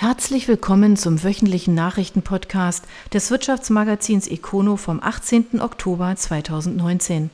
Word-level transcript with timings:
Herzlich 0.00 0.46
willkommen 0.46 0.96
zum 0.96 1.24
wöchentlichen 1.24 1.74
Nachrichtenpodcast 1.74 2.84
des 3.12 3.32
Wirtschaftsmagazins 3.32 4.28
Econo 4.28 4.76
vom 4.76 5.02
18. 5.02 5.60
Oktober 5.60 6.14
2019. 6.14 7.30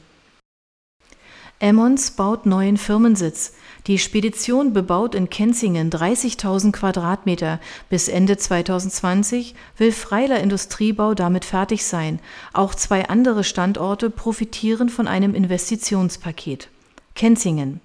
Emmons 1.58 2.12
baut 2.12 2.46
neuen 2.46 2.78
Firmensitz. 2.78 3.52
Die 3.86 3.98
Spedition 3.98 4.72
bebaut 4.72 5.14
in 5.14 5.28
Kenzingen 5.28 5.90
30.000 5.90 6.72
Quadratmeter. 6.72 7.60
Bis 7.90 8.08
Ende 8.08 8.38
2020 8.38 9.54
will 9.76 9.92
Freiler 9.92 10.40
Industriebau 10.40 11.12
damit 11.12 11.44
fertig 11.44 11.84
sein. 11.84 12.18
Auch 12.54 12.74
zwei 12.74 13.10
andere 13.10 13.44
Standorte 13.44 14.08
profitieren 14.08 14.88
von 14.88 15.06
einem 15.06 15.34
Investitionspaket. 15.34 16.70
Kenzingen. 17.14 17.82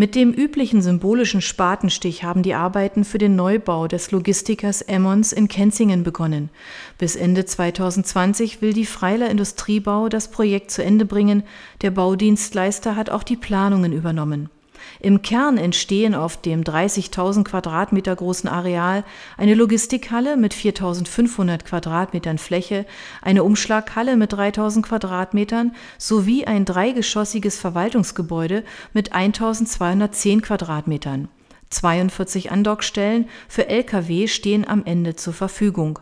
Mit 0.00 0.14
dem 0.14 0.32
üblichen 0.32 0.80
symbolischen 0.80 1.40
Spatenstich 1.40 2.22
haben 2.22 2.44
die 2.44 2.54
Arbeiten 2.54 3.02
für 3.02 3.18
den 3.18 3.34
Neubau 3.34 3.88
des 3.88 4.12
Logistikers 4.12 4.80
Emmons 4.80 5.32
in 5.32 5.48
Kenzingen 5.48 6.04
begonnen. 6.04 6.50
Bis 6.98 7.16
Ende 7.16 7.44
2020 7.44 8.62
will 8.62 8.72
die 8.72 8.86
Freiler 8.86 9.28
Industriebau 9.28 10.08
das 10.08 10.30
Projekt 10.30 10.70
zu 10.70 10.84
Ende 10.84 11.04
bringen. 11.04 11.42
Der 11.82 11.90
Baudienstleister 11.90 12.94
hat 12.94 13.10
auch 13.10 13.24
die 13.24 13.34
Planungen 13.34 13.92
übernommen. 13.92 14.50
Im 15.00 15.22
Kern 15.22 15.58
entstehen 15.58 16.14
auf 16.14 16.36
dem 16.40 16.62
30.000 16.62 17.44
Quadratmeter 17.44 18.14
großen 18.14 18.48
Areal 18.48 19.04
eine 19.36 19.54
Logistikhalle 19.54 20.36
mit 20.36 20.54
4.500 20.54 21.64
Quadratmetern 21.64 22.38
Fläche, 22.38 22.86
eine 23.22 23.44
Umschlaghalle 23.44 24.16
mit 24.16 24.32
3.000 24.32 24.82
Quadratmetern 24.82 25.74
sowie 25.98 26.44
ein 26.46 26.64
dreigeschossiges 26.64 27.58
Verwaltungsgebäude 27.58 28.64
mit 28.92 29.14
1.210 29.14 30.40
Quadratmetern. 30.40 31.28
42 31.70 32.50
Andockstellen 32.50 33.28
für 33.48 33.68
Lkw 33.68 34.26
stehen 34.26 34.66
am 34.66 34.84
Ende 34.84 35.16
zur 35.16 35.34
Verfügung 35.34 35.98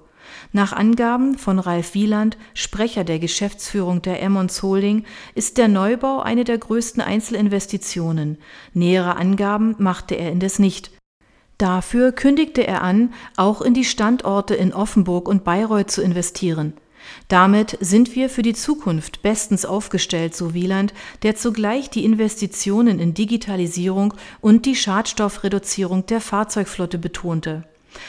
nach 0.53 0.73
Angaben 0.73 1.39
von 1.39 1.59
Ralf 1.59 1.95
Wieland, 1.95 2.37
Sprecher 2.55 3.05
der 3.05 3.19
Geschäftsführung 3.19 4.03
der 4.03 4.23
Emmons 4.23 4.63
Holding, 4.63 5.05
ist 5.35 5.59
der 5.59 5.69
Neubau 5.69 6.21
eine 6.21 6.45
der 6.45 6.59
größten 6.59 7.03
Einzelinvestitionen. 7.03 8.39
Nähere 8.75 9.17
Angaben 9.17 9.75
machte 9.79 10.15
er 10.15 10.33
indes 10.33 10.59
nicht. 10.59 10.91
Dafür 11.59 12.13
kündigte 12.13 12.67
er 12.67 12.83
an, 12.83 13.15
auch 13.37 13.63
in 13.63 13.73
die 13.73 13.85
Standorte 13.85 14.55
in 14.55 14.75
Offenburg 14.75 15.29
und 15.29 15.45
Bayreuth 15.45 15.91
zu 15.91 16.03
investieren. 16.03 16.75
Damit 17.29 17.79
sind 17.81 18.15
wir 18.15 18.29
für 18.29 18.43
die 18.43 18.55
Zukunft 18.55 19.23
bestens 19.23 19.65
aufgestellt, 19.65 20.35
so 20.35 20.55
Wieland, 20.55 20.93
der 21.23 21.37
zugleich 21.37 21.89
die 21.89 22.05
Investitionen 22.05 22.99
in 22.99 23.15
Digitalisierung 23.15 24.15
und 24.41 24.67
die 24.67 24.77
Schadstoffreduzierung 24.77 26.07
der 26.07 26.21
Fahrzeugflotte 26.21 26.99
betonte. 26.99 27.65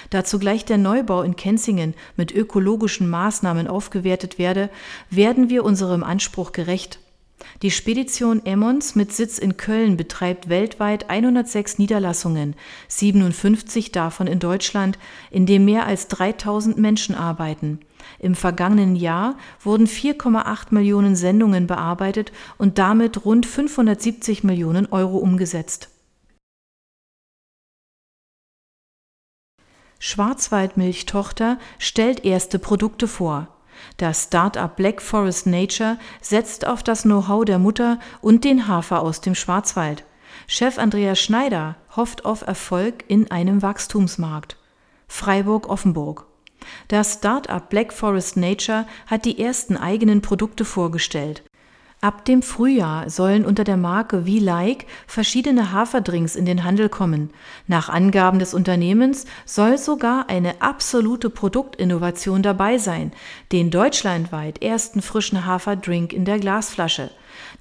Da 0.10 0.24
zugleich 0.24 0.66
der 0.66 0.78
Neubau 0.78 1.22
in 1.22 1.36
Kenzingen 1.36 1.94
mit 2.16 2.32
ökologischen 2.32 3.10
Maßnahmen 3.10 3.68
aufgewertet 3.68 4.38
werde, 4.38 4.70
werden 5.10 5.50
wir 5.50 5.64
unserem 5.64 6.04
Anspruch 6.04 6.52
gerecht. 6.52 7.00
Die 7.62 7.72
Spedition 7.72 8.46
Emmons 8.46 8.96
mit 8.96 9.14
Sitz 9.14 9.38
in 9.38 9.58
Köln 9.58 9.96
betreibt 9.98 10.50
weltweit 10.50 11.10
106 11.10 11.78
Niederlassungen, 11.78 12.56
57 12.88 13.92
davon 13.92 14.28
in 14.28 14.40
Deutschland, 14.40 14.98
in 15.32 15.46
dem 15.46 15.66
mehr 15.66 15.86
als 15.86 16.08
3000 16.08 16.78
Menschen 16.78 17.16
arbeiten. 17.16 17.80
Im 18.20 18.36
vergangenen 18.36 18.96
Jahr 18.96 19.38
wurden 19.62 19.88
4,8 19.88 20.68
Millionen 20.72 21.16
Sendungen 21.16 21.68
bearbeitet 21.68 22.32
und 22.58 22.78
damit 22.78 23.26
rund 23.26 23.46
570 23.46 24.44
Millionen 24.44 24.88
Euro 24.88 25.18
umgesetzt. 25.18 25.90
Schwarzwaldmilch-Tochter 30.00 31.58
stellt 31.80 32.24
erste 32.26 32.60
Produkte 32.60 33.08
vor. 33.08 33.48
Das 33.98 34.26
Start-up 34.26 34.76
Black 34.76 35.02
Forest 35.02 35.48
Nature 35.48 35.98
setzt 36.22 36.66
auf 36.66 36.84
das 36.84 37.04
Know-how 37.04 37.46
der 37.46 37.60
Mutter 37.60 38.00
und 38.22 38.44
den 38.44 38.68
Hafer 38.68 39.02
aus 39.02 39.22
dem 39.22 39.36
Schwarzwald. 39.36 40.04
Chef 40.48 40.78
Andreas 40.78 41.20
Schneider 41.20 41.76
hofft 41.96 42.26
auf 42.26 42.46
Erfolg 42.46 43.04
in 43.08 43.32
einem 43.32 43.62
Wachstumsmarkt. 43.62 44.58
Freiburg-Offenburg. 45.08 46.26
Das 46.88 47.16
Start-up 47.16 47.70
Black 47.70 47.94
Forest 47.94 48.38
Nature 48.38 48.86
hat 49.08 49.26
die 49.26 49.40
ersten 49.40 49.78
eigenen 49.78 50.22
Produkte 50.22 50.66
vorgestellt. 50.66 51.44
Ab 52.00 52.26
dem 52.26 52.44
Frühjahr 52.44 53.10
sollen 53.10 53.44
unter 53.44 53.64
der 53.64 53.76
Marke 53.76 54.26
V-Like 54.26 54.86
verschiedene 55.08 55.72
Haferdrinks 55.72 56.36
in 56.36 56.46
den 56.46 56.64
Handel 56.64 56.90
kommen. 56.90 57.32
Nach 57.66 57.90
Angaben 57.90 58.38
des 58.38 58.54
Unternehmens 58.54 59.26
soll 59.46 59.80
sogar 59.80 60.30
eine 60.30 60.62
absolute 60.62 61.32
Produktinnovation 61.32 62.44
dabei 62.44 62.78
sein, 62.78 63.14
den 63.52 63.72
deutschlandweit 63.72 64.62
ersten 64.62 65.02
frischen 65.02 65.48
Haferdrink 65.48 66.14
in 66.14 66.24
der 66.24 66.38
Glasflasche. 66.38 67.10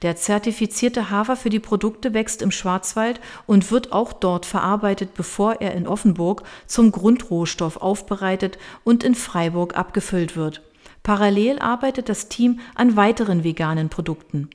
Der 0.03 0.17
zertifizierte 0.17 1.09
Hafer 1.09 1.37
für 1.37 1.51
die 1.51 1.59
Produkte 1.59 2.13
wächst 2.13 2.43
im 2.43 2.51
Schwarzwald 2.51 3.21
und 3.47 3.71
wird 3.71 3.93
auch 3.93 4.13
dort 4.13 4.45
verarbeitet, 4.45 5.15
bevor 5.15 5.63
er 5.63 5.73
in 5.73 5.87
Offenburg 5.87 6.43
zum 6.67 6.93
Grundrohstoff 6.93 7.79
aufbereitet 7.79 8.59
und 8.85 9.03
in 9.03 9.15
Freiburg 9.15 9.79
abgefüllt 9.79 10.37
wird. 10.37 10.61
Parallel 11.07 11.61
arbeitet 11.61 12.09
das 12.09 12.29
Team 12.29 12.59
an 12.75 12.97
weiteren 12.97 13.45
veganen 13.45 13.91
Produkten. 13.91 14.51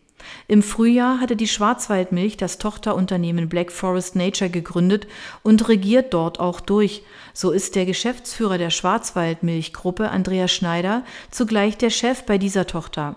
Im 0.50 0.62
Frühjahr 0.64 1.22
hatte 1.22 1.38
die 1.38 1.48
Schwarzwaldmilch 1.48 2.36
das 2.36 2.58
Tochterunternehmen 2.58 3.48
Black 3.48 3.72
Forest 3.72 4.18
Nature 4.18 4.50
gegründet 4.50 5.08
und 5.44 5.70
regiert 5.70 6.14
dort 6.14 6.42
auch 6.42 6.60
durch. 6.60 7.04
So 7.34 7.52
ist 7.52 7.78
der 7.78 7.86
Geschäftsführer 7.86 8.58
der 8.58 8.70
Schwarzwaldmilchgruppe 8.70 10.10
Andreas 10.10 10.52
Schneider 10.52 11.06
zugleich 11.30 11.78
der 11.78 11.90
Chef 11.90 12.24
bei 12.24 12.38
dieser 12.38 12.68
Tochter. 12.68 13.16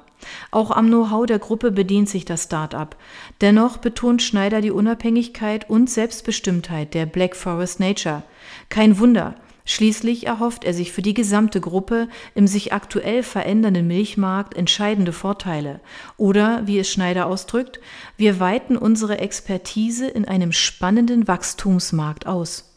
Auch 0.53 0.71
am 0.71 0.87
Know-how 0.87 1.27
der 1.27 1.41
Gruppe 1.41 1.73
bedient 1.73 2.09
sich 2.09 2.25
das 2.25 2.45
Start-up. 2.45 2.97
Dennoch 3.41 3.79
betont 3.79 4.23
Schneider 4.23 4.61
die 4.61 4.71
Unabhängigkeit 4.71 5.69
und 5.69 5.91
Selbstbestimmtheit 5.91 6.95
der 6.95 7.07
Black 7.07 7.35
Forest 7.35 7.81
Nature. 7.81 8.23
Kein 8.69 9.01
Wunder, 9.01 9.35
Schließlich 9.67 10.27
erhofft 10.27 10.65
er 10.65 10.75
sich 10.75 10.93
für 10.93 11.01
die 11.01 11.15
gesamte 11.15 11.59
Gruppe 11.61 12.09
im 12.35 12.47
sich 12.47 12.75
aktuell 12.75 13.23
verändernden 13.23 13.87
Milchmarkt 13.87 14.55
entscheidende 14.57 15.13
Vorteile. 15.13 15.81
Oder, 16.19 16.67
wie 16.67 16.79
es 16.79 16.91
Schneider 16.91 17.27
ausdrückt, 17.27 17.81
wir 18.19 18.41
weiten 18.41 18.77
unsere 18.77 19.19
Expertise 19.19 20.07
in 20.07 20.27
einem 20.27 20.53
spannenden 20.53 21.27
Wachstumsmarkt 21.27 22.27
aus. 22.27 22.74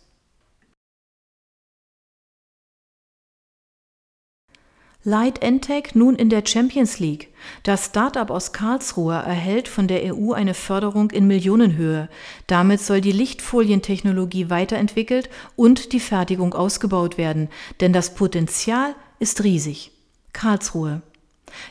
Light 5.07 5.41
Entech 5.41 5.95
nun 5.95 6.16
in 6.16 6.28
der 6.28 6.44
Champions 6.45 7.00
League. 7.00 7.29
Das 7.63 7.85
Startup 7.85 8.29
aus 8.29 8.51
Karlsruhe 8.51 9.13
erhält 9.13 9.69
von 9.69 9.88
der 9.88 10.13
EU 10.13 10.34
eine 10.34 10.53
Förderung 10.53 11.12
in 11.12 11.28
Millionenhöhe. 11.28 12.09
Damit 12.47 12.81
soll 12.81 13.00
die 13.00 13.13
Lichtfolientechnologie 13.13 14.50
weiterentwickelt 14.50 15.29
und 15.56 15.94
die 15.94 16.01
Fertigung 16.01 16.53
ausgebaut 16.53 17.17
werden, 17.17 17.47
denn 17.79 17.94
das 17.94 18.16
Potenzial 18.16 18.96
ist 19.17 19.46
riesig. 19.46 19.91
Karlsruhe. 20.34 21.01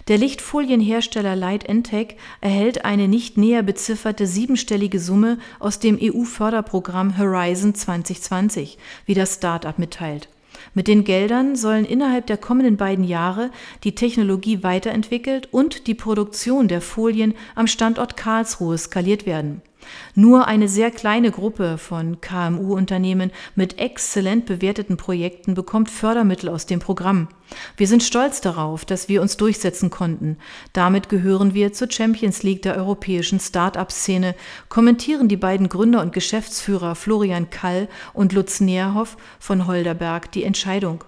Der 0.08 0.16
Lichtfolienhersteller 0.16 1.36
Light 1.36 1.64
Entech 1.64 2.16
erhält 2.41 2.86
eine 2.86 3.06
nicht 3.06 3.36
näher 3.36 3.62
bezifferte 3.62 4.26
siebenstellige 4.26 4.98
Summe 4.98 5.36
aus 5.58 5.78
dem 5.78 5.98
EU-Förderprogramm 6.00 7.19
Horizon 7.19 7.75
2020, 7.75 8.78
wie 9.04 9.12
das 9.12 9.34
Startup 9.34 9.78
mitteilt. 9.78 10.30
Mit 10.75 10.88
den 10.88 11.04
Geldern 11.04 11.56
sollen 11.56 11.84
innerhalb 11.84 12.27
der 12.27 12.37
kommenden 12.37 12.77
beiden 12.77 13.04
Jahre 13.04 13.50
die 13.84 13.94
Technologie 13.94 14.62
weiterentwickelt 14.62 15.49
und 15.53 15.87
die 15.87 15.94
Produktion 15.94 16.69
der 16.69 16.81
Folien 16.81 17.34
am 17.54 17.66
Standort 17.66 18.16
Karlsruhe 18.16 18.78
skaliert 18.78 19.26
werden 19.26 19.62
nur 20.14 20.47
eine 20.47 20.69
sehr 20.69 20.91
kleine 20.91 21.30
Gruppe 21.30 21.78
von 21.78 22.20
KMU-Unternehmen 22.20 23.30
mit 23.54 23.78
exzellent 23.78 24.47
bewerteten 24.47 24.97
Projekten 24.97 25.54
bekommt 25.54 25.90
Fördermittel 25.90 26.49
aus 26.49 26.66
dem 26.66 26.81
Programm. 26.81 27.28
Wir 27.76 27.87
sind 27.87 28.02
stolz 28.02 28.40
darauf, 28.40 28.84
dass 28.84 29.08
wir 29.08 29.22
uns 29.22 29.37
durchsetzen 29.37 29.90
konnten. 29.90 30.37
Damit 30.72 31.08
gehören 31.08 31.55
wir 31.55 31.72
zur 31.72 31.90
Champions 31.90 32.43
League 32.43 32.62
der 32.62 32.76
europäischen 32.76 33.40
Start-up-Szene, 33.40 34.34
kommentieren 34.69 35.28
die 35.28 35.37
beiden 35.37 35.69
Gründer 35.69 36.00
und 36.02 36.12
Geschäftsführer 36.12 36.94
Florian 36.94 37.50
Kall 37.50 37.88
und 38.12 38.32
Lutz 38.32 38.61
Neerhoff 38.61 39.16
von 39.38 39.66
Holderberg 39.66 40.32
die 40.32 40.44
Entscheidung. 40.44 41.05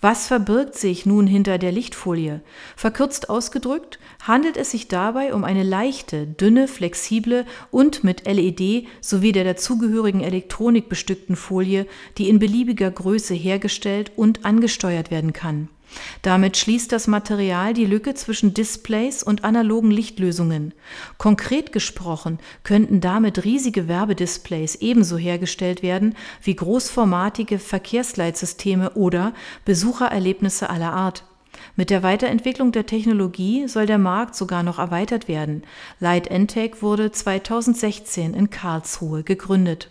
Was 0.00 0.28
verbirgt 0.28 0.74
sich 0.74 1.06
nun 1.06 1.26
hinter 1.26 1.58
der 1.58 1.72
Lichtfolie? 1.72 2.40
Verkürzt 2.76 3.30
ausgedrückt 3.30 3.98
handelt 4.22 4.56
es 4.56 4.70
sich 4.70 4.88
dabei 4.88 5.34
um 5.34 5.44
eine 5.44 5.62
leichte, 5.62 6.26
dünne, 6.26 6.68
flexible 6.68 7.44
und 7.70 8.04
mit 8.04 8.26
LED 8.26 8.86
sowie 9.00 9.32
der 9.32 9.44
dazugehörigen 9.44 10.20
Elektronik 10.20 10.88
bestückten 10.88 11.36
Folie, 11.36 11.86
die 12.18 12.28
in 12.28 12.38
beliebiger 12.38 12.90
Größe 12.90 13.34
hergestellt 13.34 14.12
und 14.16 14.44
angesteuert 14.44 15.10
werden 15.10 15.32
kann. 15.32 15.68
Damit 16.22 16.56
schließt 16.56 16.92
das 16.92 17.06
Material 17.06 17.72
die 17.72 17.86
Lücke 17.86 18.14
zwischen 18.14 18.54
Displays 18.54 19.22
und 19.22 19.44
analogen 19.44 19.90
Lichtlösungen. 19.90 20.74
Konkret 21.18 21.72
gesprochen 21.72 22.38
könnten 22.64 23.00
damit 23.00 23.44
riesige 23.44 23.88
Werbedisplays 23.88 24.76
ebenso 24.76 25.16
hergestellt 25.16 25.82
werden 25.82 26.14
wie 26.42 26.56
großformatige 26.56 27.58
Verkehrsleitsysteme 27.58 28.90
oder 28.90 29.32
Besuchererlebnisse 29.64 30.70
aller 30.70 30.92
Art. 30.92 31.24
Mit 31.74 31.90
der 31.90 32.02
Weiterentwicklung 32.02 32.72
der 32.72 32.86
Technologie 32.86 33.68
soll 33.68 33.86
der 33.86 33.98
Markt 33.98 34.34
sogar 34.34 34.62
noch 34.62 34.78
erweitert 34.78 35.28
werden. 35.28 35.62
Light 36.00 36.28
Entech 36.28 36.82
wurde 36.82 37.12
2016 37.12 38.34
in 38.34 38.50
Karlsruhe 38.50 39.22
gegründet. 39.22 39.90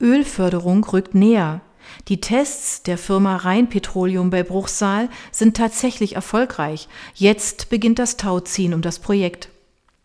Ölförderung 0.00 0.82
rückt 0.84 1.14
näher. 1.14 1.60
Die 2.08 2.20
Tests 2.20 2.82
der 2.82 2.98
Firma 2.98 3.36
Rheinpetroleum 3.36 4.30
bei 4.30 4.42
Bruchsal 4.42 5.08
sind 5.32 5.56
tatsächlich 5.56 6.16
erfolgreich. 6.16 6.88
Jetzt 7.14 7.70
beginnt 7.70 7.98
das 7.98 8.16
Tauziehen 8.16 8.74
um 8.74 8.82
das 8.82 8.98
Projekt. 8.98 9.48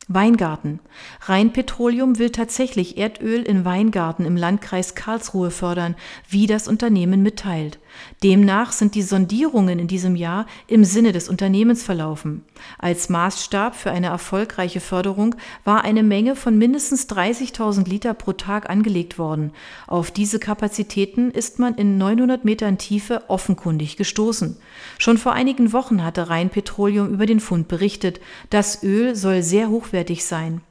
Weingarten. 0.08 0.82
Rheinpetroleum 1.22 2.20
will 2.20 2.30
tatsächlich 2.30 2.98
Erdöl 2.98 3.42
in 3.42 3.66
Weingarten 3.66 4.26
im 4.26 4.38
Landkreis 4.38 4.94
Karlsruhe 4.94 5.50
fördern, 5.50 5.96
wie 6.30 6.46
das 6.46 6.68
Unternehmen 6.68 7.24
mitteilt. 7.24 7.80
Demnach 8.24 8.72
sind 8.72 8.94
die 8.94 9.02
Sondierungen 9.02 9.80
in 9.80 9.88
diesem 9.88 10.16
Jahr 10.16 10.46
im 10.68 10.84
Sinne 10.84 11.12
des 11.12 11.28
Unternehmens 11.28 11.82
verlaufen. 11.82 12.44
Als 12.78 13.10
Maßstab 13.10 13.76
für 13.76 13.90
eine 13.90 14.08
erfolgreiche 14.08 14.80
Förderung 14.80 15.36
war 15.64 15.84
eine 15.84 16.04
Menge 16.04 16.36
von 16.36 16.56
mindestens 16.58 17.10
30.000 17.10 17.90
Liter 17.90 18.14
pro 18.14 18.34
Tag 18.34 18.70
angelegt 18.70 19.18
worden. 19.18 19.54
Auf 19.88 20.12
diese 20.12 20.38
Kapazitäten 20.38 21.32
ist 21.32 21.58
man 21.58 21.76
in 21.76 21.98
900 21.98 22.46
Metern 22.46 22.78
Tiefe 22.78 23.24
offenkundig 23.28 23.98
gestoßen. 23.98 24.58
Schon 24.98 25.18
vor 25.18 25.34
einigen 25.34 25.74
Wochen 25.74 26.04
hatte 26.04 26.30
Rheinpetroleum 26.30 27.10
über 27.10 27.26
den 27.26 27.40
Fund 27.40 27.68
berichtet. 27.68 28.20
Das 28.50 28.84
Öl 28.84 29.16
soll 29.16 29.44
sehr 29.44 29.70
hochwertig 29.70 30.26
sein. 30.26 30.62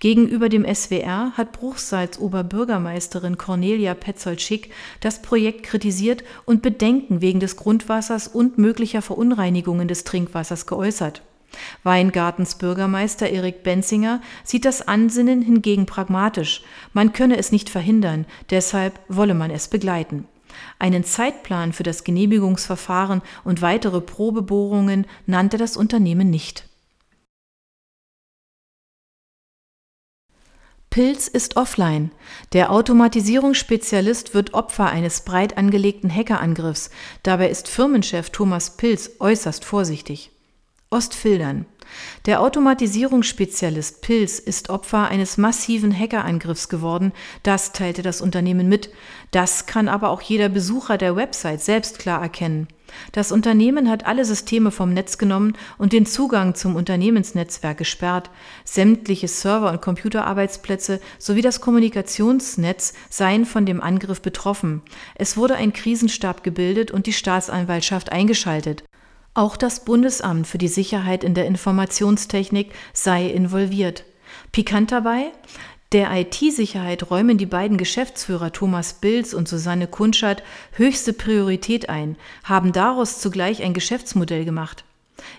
Gegenüber 0.00 0.48
dem 0.48 0.64
SWR 0.64 1.32
hat 1.36 1.52
Bruchsalz 1.52 2.18
Oberbürgermeisterin 2.18 3.36
Cornelia 3.36 3.94
Petzold-Schick 3.94 4.70
das 5.00 5.22
Projekt 5.22 5.62
kritisiert 5.62 6.24
und 6.46 6.62
Bedenken 6.62 7.20
wegen 7.20 7.40
des 7.40 7.56
Grundwassers 7.56 8.28
und 8.28 8.58
möglicher 8.58 9.02
Verunreinigungen 9.02 9.88
des 9.88 10.04
Trinkwassers 10.04 10.66
geäußert. 10.66 11.22
Weingartens 11.82 12.56
Bürgermeister 12.56 13.28
Erik 13.30 13.62
Benzinger 13.62 14.20
sieht 14.44 14.64
das 14.64 14.86
Ansinnen 14.86 15.42
hingegen 15.42 15.86
pragmatisch. 15.86 16.62
Man 16.92 17.12
könne 17.12 17.38
es 17.38 17.52
nicht 17.52 17.70
verhindern, 17.70 18.26
deshalb 18.50 19.00
wolle 19.08 19.34
man 19.34 19.50
es 19.50 19.68
begleiten. 19.68 20.26
Einen 20.78 21.04
Zeitplan 21.04 21.72
für 21.72 21.82
das 21.82 22.04
Genehmigungsverfahren 22.04 23.22
und 23.44 23.62
weitere 23.62 24.00
Probebohrungen 24.00 25.06
nannte 25.26 25.58
das 25.58 25.76
Unternehmen 25.76 26.30
nicht. 26.30 26.68
Pilz 30.90 31.28
ist 31.28 31.56
offline. 31.56 32.10
Der 32.54 32.72
Automatisierungsspezialist 32.72 34.34
wird 34.34 34.54
Opfer 34.54 34.86
eines 34.86 35.20
breit 35.20 35.58
angelegten 35.58 36.12
Hackerangriffs. 36.12 36.90
Dabei 37.22 37.50
ist 37.50 37.68
Firmenchef 37.68 38.30
Thomas 38.30 38.76
Pilz 38.76 39.10
äußerst 39.20 39.64
vorsichtig. 39.64 40.32
Ostfildern. 40.90 41.66
Der 42.26 42.40
Automatisierungsspezialist 42.40 44.02
Pilz 44.02 44.38
ist 44.38 44.70
Opfer 44.70 45.08
eines 45.08 45.36
massiven 45.36 45.96
Hackerangriffs 45.96 46.68
geworden, 46.68 47.12
das 47.42 47.72
teilte 47.72 48.02
das 48.02 48.20
Unternehmen 48.20 48.68
mit. 48.68 48.90
Das 49.30 49.66
kann 49.66 49.88
aber 49.88 50.10
auch 50.10 50.22
jeder 50.22 50.48
Besucher 50.48 50.98
der 50.98 51.16
Website 51.16 51.60
selbst 51.60 51.98
klar 51.98 52.22
erkennen. 52.22 52.68
Das 53.12 53.32
Unternehmen 53.32 53.90
hat 53.90 54.06
alle 54.06 54.24
Systeme 54.24 54.70
vom 54.70 54.94
Netz 54.94 55.18
genommen 55.18 55.54
und 55.76 55.92
den 55.92 56.06
Zugang 56.06 56.54
zum 56.54 56.74
Unternehmensnetzwerk 56.74 57.76
gesperrt. 57.76 58.30
Sämtliche 58.64 59.28
Server- 59.28 59.70
und 59.70 59.82
Computerarbeitsplätze 59.82 61.00
sowie 61.18 61.42
das 61.42 61.60
Kommunikationsnetz 61.60 62.94
seien 63.10 63.44
von 63.44 63.66
dem 63.66 63.82
Angriff 63.82 64.22
betroffen. 64.22 64.82
Es 65.14 65.36
wurde 65.36 65.56
ein 65.56 65.74
Krisenstab 65.74 66.42
gebildet 66.42 66.90
und 66.90 67.06
die 67.06 67.12
Staatsanwaltschaft 67.12 68.10
eingeschaltet. 68.10 68.84
Auch 69.38 69.56
das 69.56 69.84
Bundesamt 69.84 70.48
für 70.48 70.58
die 70.58 70.66
Sicherheit 70.66 71.22
in 71.22 71.32
der 71.32 71.46
Informationstechnik 71.46 72.72
sei 72.92 73.30
involviert. 73.30 74.02
Pikant 74.50 74.90
dabei, 74.90 75.30
der 75.92 76.10
IT-Sicherheit 76.10 77.08
räumen 77.08 77.38
die 77.38 77.46
beiden 77.46 77.76
Geschäftsführer 77.76 78.50
Thomas 78.50 78.94
Bilz 78.94 79.34
und 79.34 79.46
Susanne 79.46 79.86
Kunschert 79.86 80.42
höchste 80.72 81.12
Priorität 81.12 81.88
ein, 81.88 82.16
haben 82.42 82.72
daraus 82.72 83.20
zugleich 83.20 83.62
ein 83.62 83.74
Geschäftsmodell 83.74 84.44
gemacht. 84.44 84.82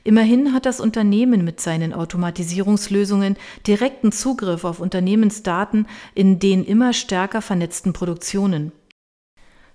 Immerhin 0.06 0.54
hat 0.54 0.66
das 0.66 0.80
Unternehmen 0.80 1.44
mit 1.44 1.60
seinen 1.60 1.94
Automatisierungslösungen 1.94 3.36
direkten 3.68 4.14
Zugriff 4.14 4.64
auf 4.64 4.80
Unternehmensdaten 4.80 5.88
in 6.16 6.40
den 6.40 6.64
immer 6.64 6.94
stärker 6.94 7.42
vernetzten 7.42 7.92
Produktionen. 7.92 8.72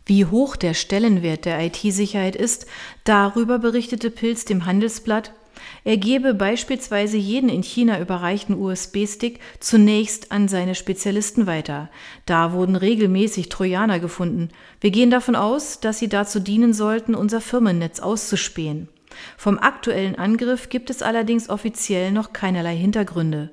Wie 0.06 0.26
hoch 0.26 0.56
der 0.56 0.74
Stellenwert 0.74 1.44
der 1.44 1.60
IT-Sicherheit 1.64 2.36
ist, 2.36 2.66
darüber 3.04 3.58
berichtete 3.58 4.10
Pilz 4.10 4.44
dem 4.44 4.66
Handelsblatt 4.66 5.32
er 5.84 5.96
gebe 5.96 6.34
beispielsweise 6.34 7.16
jeden 7.16 7.48
in 7.48 7.62
China 7.62 8.00
überreichten 8.00 8.58
USB-Stick 8.58 9.40
zunächst 9.60 10.32
an 10.32 10.48
seine 10.48 10.74
Spezialisten 10.74 11.46
weiter. 11.46 11.90
Da 12.26 12.52
wurden 12.52 12.76
regelmäßig 12.76 13.48
Trojaner 13.48 14.00
gefunden. 14.00 14.48
Wir 14.80 14.90
gehen 14.90 15.10
davon 15.10 15.36
aus, 15.36 15.80
dass 15.80 15.98
sie 15.98 16.08
dazu 16.08 16.40
dienen 16.40 16.72
sollten, 16.72 17.14
unser 17.14 17.40
Firmennetz 17.40 18.00
auszuspähen. 18.00 18.88
Vom 19.36 19.58
aktuellen 19.58 20.16
Angriff 20.16 20.70
gibt 20.70 20.90
es 20.90 21.02
allerdings 21.02 21.48
offiziell 21.48 22.10
noch 22.10 22.32
keinerlei 22.32 22.76
Hintergründe. 22.76 23.50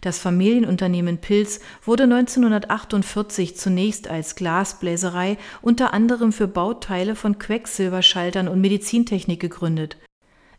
Das 0.00 0.18
Familienunternehmen 0.18 1.18
Pilz 1.18 1.60
wurde 1.84 2.04
1948 2.04 3.56
zunächst 3.56 4.08
als 4.08 4.36
Glasbläserei 4.36 5.38
unter 5.60 5.92
anderem 5.92 6.32
für 6.32 6.48
Bauteile 6.48 7.16
von 7.16 7.38
Quecksilberschaltern 7.38 8.48
und 8.48 8.60
Medizintechnik 8.60 9.40
gegründet. 9.40 9.96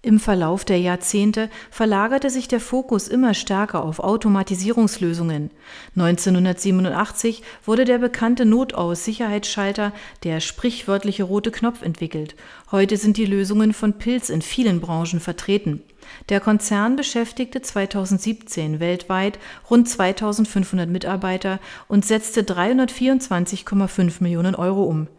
Im 0.02 0.18
Verlauf 0.18 0.64
der 0.64 0.80
Jahrzehnte 0.80 1.50
verlagerte 1.70 2.30
sich 2.30 2.48
der 2.48 2.62
Fokus 2.62 3.10
immer 3.10 3.34
stärker 3.34 3.84
auf 3.84 4.00
Automatisierungslösungen. 4.00 5.52
1987 5.98 7.44
wurde 7.66 7.84
der 7.84 7.98
bekannte 7.98 8.46
Notaus-Sicherheitsschalter, 8.46 9.92
der 10.24 10.40
sprichwörtliche 10.40 11.24
rote 11.24 11.52
Knopf, 11.52 11.82
entwickelt. 11.82 12.38
Heute 12.72 12.96
sind 12.96 13.18
die 13.18 13.26
Lösungen 13.26 13.74
von 13.74 13.92
Pilz 13.92 14.30
in 14.30 14.42
vielen 14.42 14.80
Branchen 14.80 15.20
vertreten. 15.20 15.84
Der 16.30 16.40
Konzern 16.40 16.96
beschäftigte 16.96 17.62
2017 17.62 18.80
weltweit 18.80 19.38
rund 19.70 19.90
2500 19.90 20.90
Mitarbeiter 20.90 21.60
und 21.90 22.06
setzte 22.06 22.44
324,5 22.44 24.24
Millionen 24.24 24.56
Euro 24.56 24.84
um. 24.84 25.10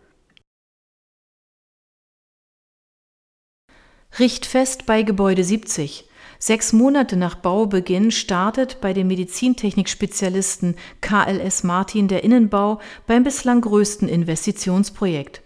Richtfest 4.21 4.85
bei 4.85 5.03
Gebäude 5.03 5.43
70. 5.43 6.05
Sechs 6.39 6.75
Monate 6.75 7.17
nach 7.17 7.37
Baubeginn 7.37 8.11
startet 8.11 8.83
bei 8.83 8.93
dem 8.93 9.07
Medizintechnik-Spezialisten 9.07 10.77
KLS 11.01 11.63
Martin 11.63 12.07
der 12.07 12.23
Innenbau 12.23 12.81
beim 13.07 13.25
bislang 13.25 13.63
größten 13.63 14.09
Investitionsprojekt. 14.09 15.41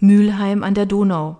Mülheim 0.00 0.62
an 0.62 0.74
der 0.74 0.84
Donau. 0.84 1.38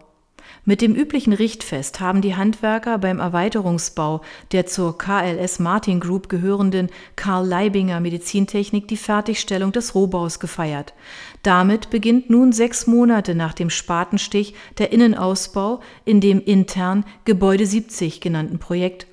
Mit 0.64 0.82
dem 0.82 0.94
üblichen 0.94 1.32
Richtfest 1.32 2.00
haben 2.00 2.20
die 2.20 2.36
Handwerker 2.36 2.98
beim 2.98 3.18
Erweiterungsbau 3.18 4.20
der 4.52 4.66
zur 4.66 4.98
KLS 4.98 5.58
Martin 5.58 6.00
Group 6.00 6.28
gehörenden 6.28 6.88
Karl 7.16 7.46
Leibinger 7.46 8.00
Medizintechnik 8.00 8.86
die 8.88 8.96
Fertigstellung 8.96 9.72
des 9.72 9.94
Rohbaus 9.94 10.38
gefeiert. 10.38 10.94
Damit 11.42 11.90
beginnt 11.90 12.30
nun 12.30 12.52
sechs 12.52 12.86
Monate 12.86 13.34
nach 13.34 13.54
dem 13.54 13.70
Spatenstich 13.70 14.54
der 14.78 14.92
Innenausbau 14.92 15.80
in 16.04 16.20
dem 16.20 16.40
intern 16.40 17.04
Gebäude 17.24 17.66
70 17.66 18.20
genannten 18.20 18.58
Projekt 18.58 19.09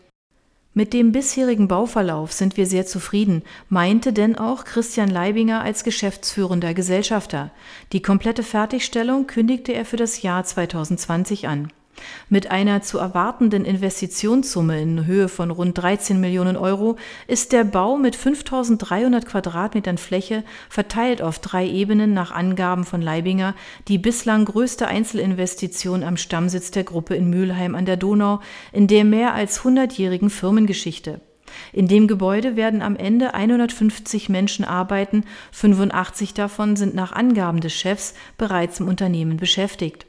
mit 0.78 0.94
dem 0.94 1.12
bisherigen 1.12 1.68
Bauverlauf 1.68 2.32
sind 2.32 2.56
wir 2.56 2.68
sehr 2.68 2.86
zufrieden, 2.86 3.42
meinte 3.68 4.14
denn 4.14 4.38
auch 4.38 4.64
Christian 4.64 5.10
Leibinger 5.10 5.62
als 5.62 5.84
geschäftsführender 5.84 6.76
Gesellschafter. 6.76 7.50
Die 7.94 8.04
komplette 8.04 8.44
Fertigstellung 8.44 9.26
kündigte 9.26 9.74
er 9.74 9.86
für 9.86 9.98
das 9.98 10.22
Jahr 10.22 10.44
2020 10.44 11.48
an 11.48 11.72
mit 12.30 12.52
einer 12.52 12.82
zu 12.82 12.98
erwartenden 12.98 13.66
Investitionssumme 13.66 14.82
in 14.82 15.06
Höhe 15.06 15.30
von 15.30 15.52
rund 15.52 15.78
13 15.78 16.20
Millionen 16.20 16.58
Euro 16.58 16.98
ist 17.28 17.52
der 17.52 17.64
Bau 17.64 17.98
mit 17.98 18.16
5300 18.16 19.26
Quadratmetern 19.26 19.98
Fläche 19.98 20.44
verteilt 20.70 21.22
auf 21.22 21.40
drei 21.40 21.68
Ebenen 21.68 22.14
nach 22.14 22.32
Angaben 22.32 22.84
von 22.84 23.02
Leibinger 23.02 23.56
die 23.88 23.98
bislang 23.98 24.46
größte 24.46 24.88
Einzelinvestition 24.88 26.04
am 26.04 26.18
Stammsitz 26.18 26.72
der 26.72 26.84
Gruppe 26.84 27.16
in 27.16 27.30
Mülheim 27.30 27.76
an 27.76 27.86
der 27.86 27.98
Donau 27.98 28.42
in 28.72 28.88
der 28.88 29.06
mehr 29.06 29.34
als 29.34 29.64
hundertjährigen 29.64 30.30
Firmengeschichte. 30.30 31.22
In 31.72 31.88
dem 31.88 32.08
Gebäude 32.08 32.56
werden 32.56 32.82
am 32.82 32.96
Ende 32.96 33.34
150 33.34 34.30
Menschen 34.30 34.66
arbeiten, 34.66 35.24
85 35.52 36.34
davon 36.34 36.76
sind 36.76 36.96
nach 36.96 37.12
Angaben 37.12 37.62
des 37.62 37.74
Chefs 37.74 38.14
bereits 38.38 38.80
im 38.80 38.88
Unternehmen 38.88 39.38
beschäftigt. 39.38 40.07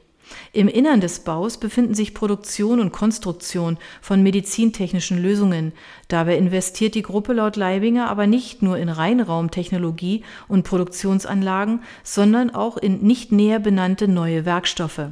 Im 0.51 0.67
Innern 0.67 1.01
des 1.01 1.19
Baus 1.19 1.57
befinden 1.57 1.93
sich 1.93 2.13
Produktion 2.13 2.79
und 2.79 2.91
Konstruktion 2.91 3.77
von 4.01 4.23
medizintechnischen 4.23 5.21
Lösungen. 5.21 5.73
Dabei 6.07 6.37
investiert 6.37 6.95
die 6.95 7.01
Gruppe 7.01 7.33
laut 7.33 7.55
Leibinger 7.55 8.09
aber 8.09 8.27
nicht 8.27 8.61
nur 8.61 8.77
in 8.77 8.89
Reinraumtechnologie 8.89 10.23
und 10.47 10.63
Produktionsanlagen, 10.63 11.81
sondern 12.03 12.49
auch 12.49 12.77
in 12.77 13.01
nicht 13.01 13.31
näher 13.31 13.59
benannte 13.59 14.07
neue 14.07 14.45
Werkstoffe. 14.45 15.11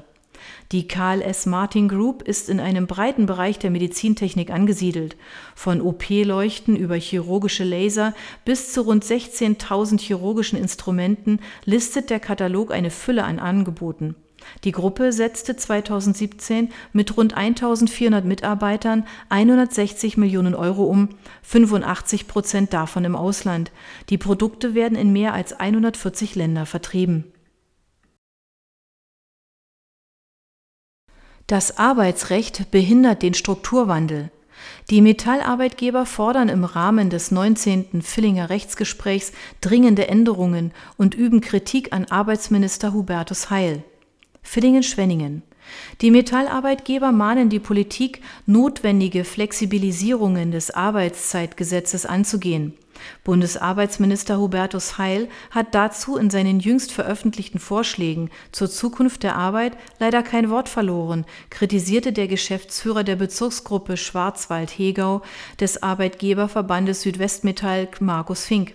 Die 0.72 0.88
KLS 0.88 1.46
Martin 1.46 1.88
Group 1.88 2.22
ist 2.24 2.50
in 2.50 2.60
einem 2.60 2.88
breiten 2.88 3.26
Bereich 3.26 3.58
der 3.58 3.72
Medizintechnik 3.72 4.52
angesiedelt. 4.52 5.16
Von 5.56 5.82
OP-Leuchten 5.82 6.76
über 6.76 6.96
chirurgische 6.96 7.64
Laser 7.64 8.14
bis 8.44 8.74
zu 8.74 8.82
rund 8.82 9.04
16.000 9.04 10.00
chirurgischen 10.00 10.60
Instrumenten 10.60 11.40
listet 11.64 12.10
der 12.10 12.20
Katalog 12.20 12.72
eine 12.72 12.92
Fülle 12.92 13.24
an 13.24 13.40
Angeboten. 13.40 14.16
Die 14.64 14.72
Gruppe 14.72 15.12
setzte 15.12 15.56
2017 15.56 16.70
mit 16.94 17.18
rund 17.18 17.36
1400 17.36 18.26
Mitarbeitern 18.26 19.06
160 19.30 20.18
Millionen 20.18 20.56
Euro 20.56 20.86
um, 20.86 21.10
85 21.44 22.28
Prozent 22.28 22.74
davon 22.74 23.06
im 23.06 23.16
Ausland. 23.16 23.72
Die 24.10 24.18
Produkte 24.18 24.74
werden 24.74 24.98
in 24.98 25.12
mehr 25.12 25.34
als 25.34 25.54
140 25.54 26.36
Länder 26.36 26.66
vertrieben. 26.66 27.32
Das 31.48 31.78
Arbeitsrecht 31.78 32.72
behindert 32.72 33.22
den 33.22 33.34
Strukturwandel. 33.34 34.32
Die 34.90 35.02
Metallarbeitgeber 35.02 36.06
fordern 36.06 36.50
im 36.50 36.66
Rahmen 36.66 37.10
des 37.10 37.32
19. 37.32 38.02
Villinger 38.02 38.50
Rechtsgesprächs 38.50 39.32
dringende 39.62 40.08
Änderungen 40.08 40.74
und 40.98 41.16
üben 41.16 41.40
Kritik 41.40 41.94
an 41.94 42.06
Arbeitsminister 42.06 42.94
Hubertus 42.94 43.50
Heil. 43.50 43.84
Villingen-Schwenningen. 44.48 45.44
Die 46.02 46.12
Metallarbeitgeber 46.12 47.12
mahnen 47.12 47.50
die 47.50 47.60
Politik, 47.60 48.22
notwendige 48.46 49.26
Flexibilisierungen 49.26 50.52
des 50.52 50.72
Arbeitszeitgesetzes 50.72 52.06
anzugehen. 52.06 52.74
Bundesarbeitsminister 53.26 54.40
Hubertus 54.40 54.98
Heil 54.98 55.28
hat 55.52 55.76
dazu 55.76 56.18
in 56.18 56.30
seinen 56.30 56.62
jüngst 56.62 56.92
veröffentlichten 56.94 57.60
Vorschlägen 57.60 58.30
zur 58.52 58.70
Zukunft 58.70 59.24
der 59.24 59.36
Arbeit 59.36 59.78
leider 60.00 60.24
kein 60.24 60.50
Wort 60.50 60.70
verloren, 60.70 61.26
kritisierte 61.50 62.14
der 62.14 62.28
Geschäftsführer 62.28 63.04
der 63.04 63.18
Bezirksgruppe 63.18 63.98
Schwarzwald-Hegau 63.98 65.22
des 65.60 65.84
Arbeitgeberverbandes 65.84 67.02
Südwestmetall 67.02 67.90
Markus 68.00 68.46
Fink. 68.46 68.74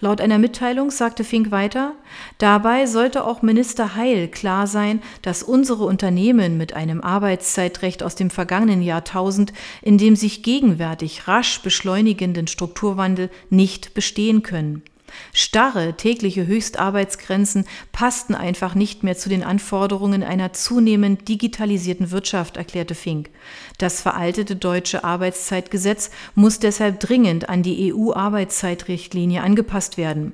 Laut 0.00 0.20
einer 0.20 0.38
Mitteilung 0.38 0.90
sagte 0.90 1.24
Fink 1.24 1.50
weiter, 1.50 1.92
dabei 2.38 2.86
sollte 2.86 3.24
auch 3.24 3.42
Minister 3.42 3.94
Heil 3.94 4.28
klar 4.28 4.66
sein, 4.66 5.02
dass 5.22 5.42
unsere 5.42 5.84
Unternehmen 5.84 6.56
mit 6.56 6.74
einem 6.74 7.00
Arbeitszeitrecht 7.00 8.02
aus 8.02 8.14
dem 8.14 8.30
vergangenen 8.30 8.82
Jahrtausend, 8.82 9.52
in 9.82 9.98
dem 9.98 10.16
sich 10.16 10.42
gegenwärtig 10.42 11.28
rasch 11.28 11.60
beschleunigenden 11.62 12.46
Strukturwandel 12.46 13.30
nicht 13.50 13.94
bestehen 13.94 14.42
können. 14.42 14.82
Starre 15.32 15.96
tägliche 15.96 16.46
Höchstarbeitsgrenzen 16.46 17.66
passten 17.92 18.34
einfach 18.34 18.74
nicht 18.74 19.02
mehr 19.02 19.16
zu 19.16 19.28
den 19.28 19.42
Anforderungen 19.42 20.22
einer 20.22 20.52
zunehmend 20.52 21.28
digitalisierten 21.28 22.10
Wirtschaft, 22.10 22.56
erklärte 22.56 22.94
Fink. 22.94 23.30
Das 23.78 24.00
veraltete 24.00 24.56
deutsche 24.56 25.04
Arbeitszeitgesetz 25.04 26.10
muss 26.34 26.58
deshalb 26.58 27.00
dringend 27.00 27.48
an 27.48 27.62
die 27.62 27.92
EU-Arbeitszeitrichtlinie 27.92 29.42
angepasst 29.42 29.96
werden. 29.96 30.32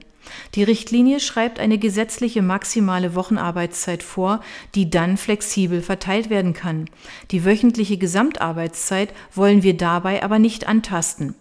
Die 0.55 0.63
Richtlinie 0.63 1.21
schreibt 1.21 1.59
eine 1.59 1.79
gesetzliche 1.79 2.43
maximale 2.43 3.15
Wochenarbeitszeit 3.15 4.03
vor, 4.03 4.41
die 4.75 4.91
dann 4.91 5.17
flexibel 5.17 5.83
verteilt 5.83 6.31
werden 6.31 6.55
kann. 6.55 6.87
Die 7.31 7.45
wöchentliche 7.45 7.99
Gesamtarbeitszeit 7.99 9.13
wollen 9.35 9.63
wir 9.63 9.77
dabei 9.77 10.23
aber 10.23 10.39
nicht 10.39 10.69
antasten. 10.69 11.35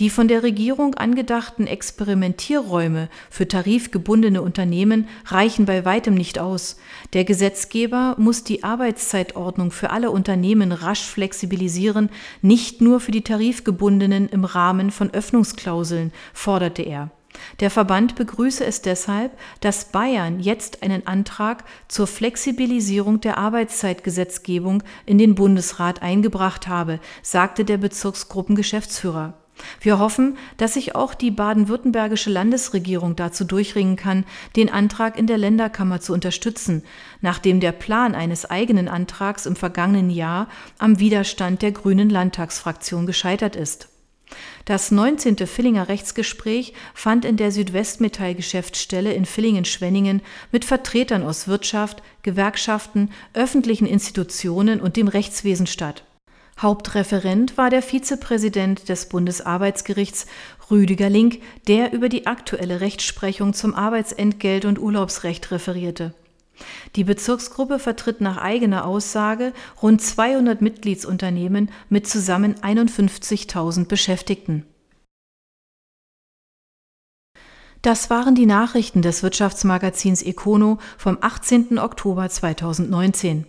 Die 0.00 0.10
von 0.10 0.26
der 0.26 0.42
Regierung 0.42 0.94
angedachten 0.96 1.68
Experimentierräume 1.68 3.08
für 3.30 3.46
tarifgebundene 3.46 4.42
Unternehmen 4.42 5.06
reichen 5.26 5.66
bei 5.66 5.84
weitem 5.84 6.14
nicht 6.14 6.40
aus. 6.40 6.78
Der 7.12 7.24
Gesetzgeber 7.24 8.16
muss 8.18 8.42
die 8.42 8.64
Arbeitszeitordnung 8.64 9.70
für 9.70 9.90
alle 9.90 10.10
Unternehmen 10.10 10.72
rasch 10.72 11.04
flexibilisieren, 11.04 12.10
nicht 12.42 12.80
nur 12.80 12.98
für 12.98 13.12
die 13.12 13.22
tarifgebundenen 13.22 14.28
im 14.28 14.44
Rahmen 14.44 14.90
von 14.90 15.10
Öffnungsklauseln, 15.14 16.12
forderte 16.32 16.82
er. 16.82 17.10
Der 17.60 17.70
Verband 17.70 18.16
begrüße 18.16 18.64
es 18.64 18.82
deshalb, 18.82 19.36
dass 19.60 19.92
Bayern 19.92 20.40
jetzt 20.40 20.82
einen 20.82 21.06
Antrag 21.06 21.64
zur 21.86 22.08
Flexibilisierung 22.08 23.20
der 23.20 23.38
Arbeitszeitgesetzgebung 23.38 24.82
in 25.06 25.18
den 25.18 25.34
Bundesrat 25.36 26.02
eingebracht 26.02 26.66
habe, 26.66 27.00
sagte 27.22 27.64
der 27.64 27.78
Bezirksgruppengeschäftsführer. 27.78 29.34
Wir 29.80 29.98
hoffen, 29.98 30.36
dass 30.56 30.74
sich 30.74 30.94
auch 30.94 31.14
die 31.14 31.30
baden-württembergische 31.30 32.30
Landesregierung 32.30 33.16
dazu 33.16 33.44
durchringen 33.44 33.96
kann, 33.96 34.24
den 34.56 34.70
Antrag 34.70 35.18
in 35.18 35.26
der 35.26 35.38
Länderkammer 35.38 36.00
zu 36.00 36.12
unterstützen, 36.12 36.82
nachdem 37.20 37.60
der 37.60 37.72
Plan 37.72 38.14
eines 38.14 38.44
eigenen 38.50 38.88
Antrags 38.88 39.46
im 39.46 39.56
vergangenen 39.56 40.10
Jahr 40.10 40.48
am 40.78 40.98
Widerstand 40.98 41.62
der 41.62 41.72
Grünen 41.72 42.10
Landtagsfraktion 42.10 43.06
gescheitert 43.06 43.56
ist. 43.56 43.88
Das 44.64 44.90
19. 44.90 45.46
Villinger 45.46 45.88
Rechtsgespräch 45.88 46.72
fand 46.94 47.24
in 47.24 47.36
der 47.36 47.52
Südwestmetall-Geschäftsstelle 47.52 49.12
in 49.12 49.26
Villingen-Schwenningen 49.26 50.22
mit 50.50 50.64
Vertretern 50.64 51.22
aus 51.22 51.46
Wirtschaft, 51.46 52.02
Gewerkschaften, 52.22 53.10
öffentlichen 53.34 53.86
Institutionen 53.86 54.80
und 54.80 54.96
dem 54.96 55.08
Rechtswesen 55.08 55.66
statt. 55.66 56.04
Hauptreferent 56.64 57.58
war 57.58 57.68
der 57.68 57.82
Vizepräsident 57.82 58.88
des 58.88 59.10
Bundesarbeitsgerichts 59.10 60.26
Rüdiger 60.70 61.10
Link, 61.10 61.40
der 61.68 61.92
über 61.92 62.08
die 62.08 62.26
aktuelle 62.26 62.80
Rechtsprechung 62.80 63.52
zum 63.52 63.74
Arbeitsentgelt 63.74 64.64
und 64.64 64.78
Urlaubsrecht 64.78 65.50
referierte. 65.50 66.14
Die 66.96 67.04
Bezirksgruppe 67.04 67.78
vertritt 67.78 68.22
nach 68.22 68.38
eigener 68.38 68.86
Aussage 68.86 69.52
rund 69.82 70.00
200 70.00 70.62
Mitgliedsunternehmen 70.62 71.70
mit 71.90 72.08
zusammen 72.08 72.54
51.000 72.54 73.86
Beschäftigten. 73.86 74.64
Das 77.84 78.08
waren 78.08 78.34
die 78.34 78.46
Nachrichten 78.46 79.02
des 79.02 79.22
Wirtschaftsmagazins 79.22 80.22
Econo 80.22 80.78
vom 80.96 81.18
18. 81.20 81.78
Oktober 81.78 82.30
2019. 82.30 83.44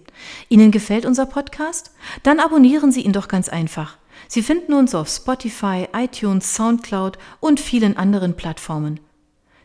Ihnen 0.49 0.71
gefällt 0.71 1.05
unser 1.05 1.25
Podcast? 1.25 1.91
Dann 2.23 2.41
abonnieren 2.41 2.91
Sie 2.91 2.99
ihn 2.99 3.13
doch 3.13 3.29
ganz 3.29 3.47
einfach. 3.47 3.95
Sie 4.27 4.41
finden 4.41 4.73
uns 4.73 4.93
auf 4.93 5.07
Spotify, 5.07 5.87
iTunes, 5.95 6.53
SoundCloud 6.53 7.17
und 7.39 7.61
vielen 7.61 7.95
anderen 7.95 8.35
Plattformen. 8.35 8.99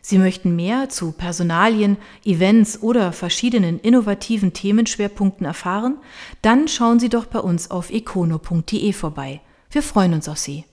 Sie 0.01 0.17
möchten 0.17 0.55
mehr 0.55 0.87
zu 0.87 1.11
Personalien, 1.11 1.97
Events 2.23 2.81
oder 2.81 3.11
verschiedenen 3.11 3.77
innovativen 3.77 4.53
Themenschwerpunkten 4.53 5.45
erfahren? 5.45 5.97
Dann 6.41 6.69
schauen 6.69 7.01
Sie 7.01 7.09
doch 7.09 7.25
bei 7.25 7.39
uns 7.39 7.71
auf 7.71 7.91
econo.de 7.91 8.93
vorbei. 8.93 9.41
Wir 9.69 9.83
freuen 9.83 10.13
uns 10.13 10.29
auf 10.29 10.37
Sie. 10.37 10.63